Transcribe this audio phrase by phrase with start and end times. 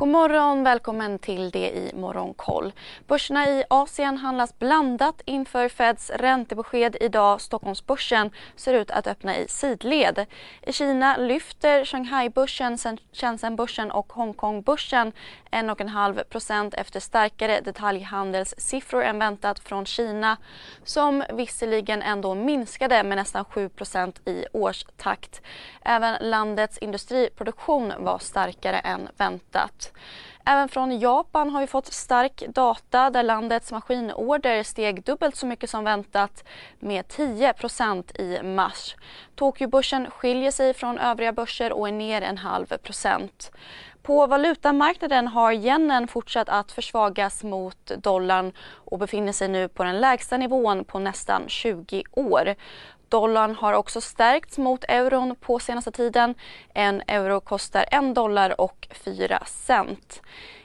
[0.00, 2.72] God morgon, välkommen till det i Morgonkoll.
[3.06, 7.40] Börserna i Asien handlas blandat inför Feds räntebesked idag.
[7.40, 10.26] Stockholmsbörsen ser ut att öppna i sidled.
[10.62, 12.78] I Kina lyfter Shanghai-börsen,
[13.12, 15.12] Shenzhen-börsen och Hongkong-börsen
[15.50, 20.36] 1,5 efter starkare detaljhandelssiffror än väntat från Kina
[20.84, 25.42] som visserligen ändå minskade med nästan 7% i årstakt.
[25.82, 29.89] Även landets industriproduktion var starkare än väntat.
[30.44, 35.70] Även från Japan har vi fått stark data där landets maskinorder steg dubbelt så mycket
[35.70, 36.44] som väntat
[36.78, 38.96] med 10% i mars.
[39.34, 43.50] Tokyobörsen skiljer sig från övriga börser och är ner en halv procent.
[44.02, 50.00] På valutamarknaden har yenen fortsatt att försvagas mot dollarn och befinner sig nu på den
[50.00, 52.54] lägsta nivån på nästan 20 år.
[53.10, 56.34] Dollarn har också stärkts mot euron på senaste tiden.
[56.74, 60.22] En euro kostar en dollar och 4 cent.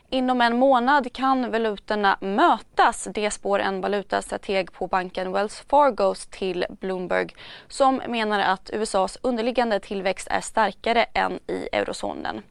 [0.10, 3.08] Inom en månad kan valutorna mötas.
[3.14, 7.30] Det spår en valutastrateg på banken Wells Fargo till Bloomberg
[7.68, 12.44] som menar att USAs underliggande tillväxt är starkare än i eurozonen.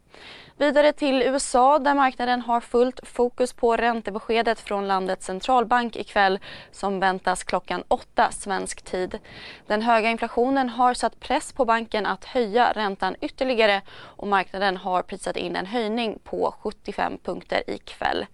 [0.57, 6.39] Vidare till USA där marknaden har fullt fokus på räntebeskedet från landets centralbank ikväll
[6.73, 9.19] som väntas klockan åtta svensk tid.
[9.67, 15.03] Den höga inflationen har satt press på banken att höja räntan ytterligare och marknaden har
[15.03, 18.27] prisat in en höjning på 75 punkter ikväll.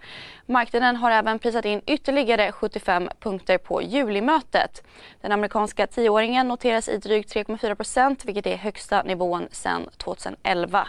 [0.46, 4.82] Marknaden har även prisat in ytterligare 75 punkter på julimötet.
[5.20, 10.88] Den amerikanska tioåringen noteras i drygt 3,4% vilket är högsta nivån sedan 2011.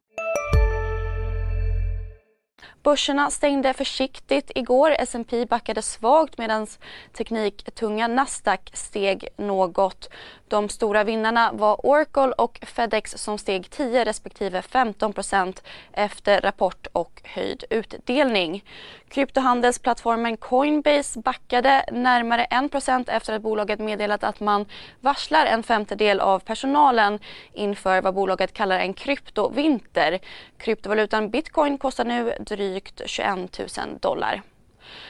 [2.83, 4.95] Börserna stängde försiktigt igår.
[4.99, 6.67] S&P backade svagt medan
[7.13, 10.09] tekniktunga Nasdaq steg något.
[10.47, 15.61] De stora vinnarna var Oracle och Fedex som steg 10 respektive 15%
[15.93, 18.63] efter rapport och höjd utdelning.
[19.09, 24.65] Kryptohandelsplattformen Coinbase backade närmare 1 efter att bolaget meddelat att man
[24.99, 27.19] varslar en femtedel av personalen
[27.53, 30.19] inför vad bolaget kallar en kryptovinter.
[30.57, 34.41] Kryptovalutan bitcoin kostar nu drygt drygt 21 000 dollar.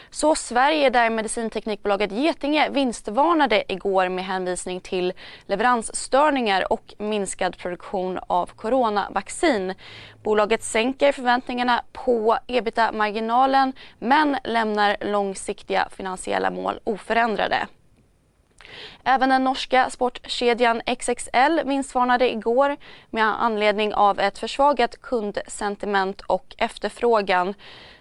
[0.09, 5.13] Så Sverige där medicinteknikbolaget Getinge vinstvarnade igår med hänvisning till
[5.45, 9.73] leveransstörningar och minskad produktion av coronavaccin.
[10.23, 17.67] Bolaget sänker förväntningarna på ebita-marginalen men lämnar långsiktiga finansiella mål oförändrade.
[19.03, 22.77] Även den norska sportkedjan XXL vinstvarnade igår
[23.09, 27.53] med anledning av ett försvagat kundsentiment och efterfrågan.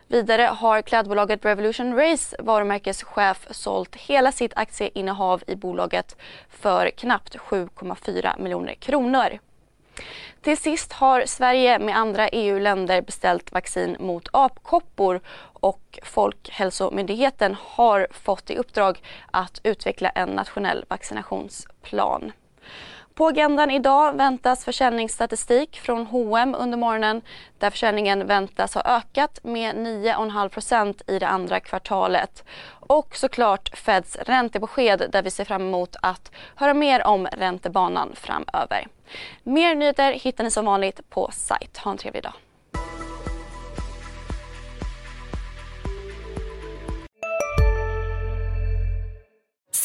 [0.09, 6.17] Vidare har klädbolaget Revolution Race varumärkeschef sålt hela sitt aktieinnehav i bolaget
[6.49, 9.39] för knappt 7,4 miljoner kronor.
[10.43, 15.21] Till sist har Sverige med andra EU-länder beställt vaccin mot apkoppor
[15.61, 22.33] och Folkhälsomyndigheten har fått i uppdrag att utveckla en nationell vaccinationsplan.
[23.15, 27.23] På agendan idag väntas försäljningsstatistik från H&M under morgonen
[27.59, 32.45] där försäljningen väntas ha ökat med 9,5% i det andra kvartalet.
[32.71, 38.87] Och såklart Feds räntebesked där vi ser fram emot att höra mer om räntebanan framöver.
[39.43, 41.79] Mer nyheter hittar ni som vanligt på sajt.
[41.79, 42.33] Ha en trevlig dag.